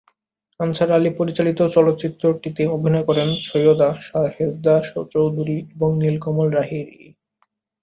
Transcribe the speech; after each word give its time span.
Answer 0.59 0.89
Ali 0.91 1.09
পরিচালিত 1.19 1.59
চলচ্চিত্রটিতে 1.75 2.63
অভিনয় 2.67 3.05
করেন 3.09 3.29
সৈয়দা 3.43 3.89
সাজেদা 4.01 4.75
চৌধুরী 5.13 5.57
এবং 5.73 5.89
নীলকমল 6.01 6.47
লাহিড়ী। 6.55 6.99